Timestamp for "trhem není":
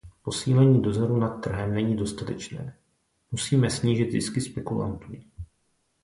1.29-1.95